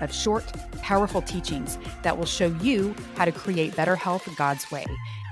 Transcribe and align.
of 0.00 0.12
short, 0.12 0.44
powerful 0.82 1.22
teachings 1.22 1.78
that 2.02 2.16
will 2.16 2.26
show 2.26 2.48
you 2.62 2.94
how 3.16 3.24
to 3.24 3.32
create 3.32 3.76
better 3.76 3.96
health 3.96 4.28
God's 4.36 4.70
way. 4.70 4.84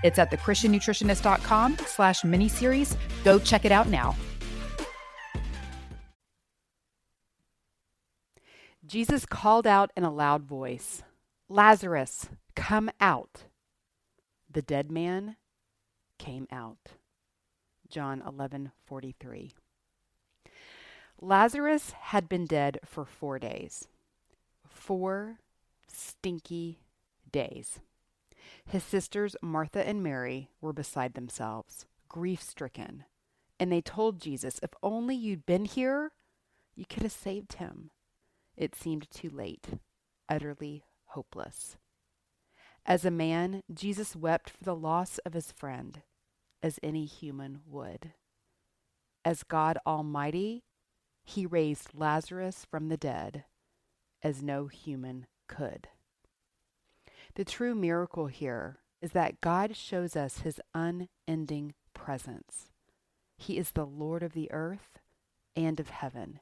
It's 0.02 0.19
at 0.19 0.30
thechristiannutritionist.com 0.30 1.79
slash 1.87 2.23
miniseries. 2.23 2.97
Go 3.24 3.38
check 3.38 3.65
it 3.65 3.73
out 3.73 3.88
now. 3.88 4.15
Jesus 8.87 9.27
called 9.27 9.66
out 9.66 9.91
in 9.97 10.05
a 10.05 10.12
loud 10.12 10.45
voice, 10.45 11.02
Lazarus, 11.48 12.29
come 12.55 12.88
out. 13.01 13.45
The 14.48 14.62
dead 14.62 14.93
man 14.93 15.37
came 16.19 16.46
out. 16.52 16.93
John 17.88 18.23
11:43. 18.23 19.52
Lazarus 21.21 21.91
had 21.91 22.29
been 22.29 22.46
dead 22.46 22.79
for 22.85 23.05
4 23.05 23.38
days 23.38 23.88
four 24.87 25.41
stinky 25.89 26.79
days. 27.33 27.81
His 28.65 28.85
sisters, 28.85 29.35
Martha 29.43 29.87
and 29.87 30.01
Mary, 30.01 30.49
were 30.60 30.73
beside 30.73 31.15
themselves, 31.15 31.87
grief 32.09 32.41
stricken, 32.41 33.05
and 33.59 33.73
they 33.73 33.80
told 33.80 34.21
Jesus, 34.21 34.60
If 34.63 34.71
only 34.85 35.16
you'd 35.16 35.45
been 35.45 35.65
here, 35.65 36.13
you 36.77 36.85
could 36.88 37.02
have 37.02 37.13
saved 37.13 37.55
him. 37.55 37.91
It 38.57 38.77
seemed 38.77 39.10
too 39.10 39.29
late, 39.29 39.66
utterly 40.29 40.85
hopeless. 41.07 41.77
As 42.85 43.05
a 43.05 43.10
man, 43.10 43.65
Jesus 43.73 44.15
wept 44.15 44.49
for 44.49 44.63
the 44.63 44.77
loss 44.77 45.19
of 45.27 45.32
his 45.32 45.51
friend, 45.51 46.03
as 46.63 46.79
any 46.80 47.07
human 47.07 47.59
would. 47.66 48.13
As 49.25 49.43
God 49.43 49.79
Almighty, 49.85 50.63
he 51.25 51.45
raised 51.45 51.88
Lazarus 51.93 52.65
from 52.71 52.88
the 52.88 52.97
dead 52.97 53.47
as 54.23 54.43
no 54.43 54.67
human 54.67 55.27
could. 55.49 55.89
The 57.35 57.45
true 57.45 57.75
miracle 57.75 58.27
here 58.27 58.79
is 59.03 59.13
that 59.13 59.41
God 59.41 59.77
shows 59.77 60.17
us 60.17 60.39
his 60.39 60.61
unending 60.75 61.75
presence. 61.95 62.71
He 63.37 63.59
is 63.59 63.73
the 63.73 63.87
Lord 63.87 64.22
of 64.22 64.33
the 64.33 64.50
earth 64.50 64.99
and 65.55 65.78
of 65.78 65.91
heaven. 65.91 66.41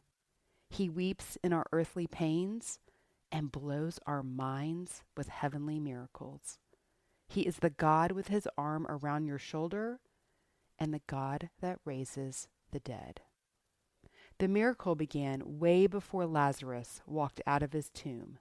He 0.71 0.89
weeps 0.89 1.37
in 1.43 1.53
our 1.53 1.67
earthly 1.73 2.07
pains 2.07 2.79
and 3.31 3.51
blows 3.51 3.99
our 4.07 4.23
minds 4.23 5.03
with 5.17 5.29
heavenly 5.29 5.81
miracles. 5.81 6.59
He 7.29 7.43
is 7.43 7.57
the 7.57 7.71
God 7.71 8.13
with 8.13 8.29
his 8.29 8.49
arm 8.57 8.87
around 8.89 9.27
your 9.27 9.39
shoulder 9.39 10.01
and 10.79 10.95
the 10.95 11.03
God 11.07 11.51
that 11.61 11.81
raises 11.85 12.49
the 12.71 12.81
dead. 12.81 13.21
The 14.39 14.49
miracle 14.49 14.95
began 14.95 15.59
way 15.59 15.87
before 15.87 16.27
Lazarus 16.27 17.01
walked 17.07 17.41
out 17.47 17.63
of 17.63 17.73
his 17.73 17.89
tomb. 17.91 18.39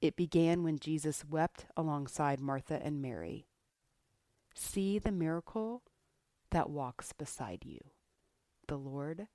It 0.00 0.16
began 0.16 0.64
when 0.64 0.80
Jesus 0.80 1.24
wept 1.24 1.66
alongside 1.76 2.40
Martha 2.40 2.80
and 2.82 3.00
Mary. 3.00 3.46
See 4.54 4.98
the 4.98 5.12
miracle 5.12 5.82
that 6.50 6.68
walks 6.68 7.12
beside 7.12 7.64
you, 7.64 7.78
the 8.66 8.76
Lord 8.76 9.28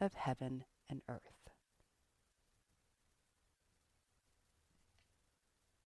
of 0.00 0.14
heaven 0.14 0.64
and 0.88 1.02
earth. 1.08 1.43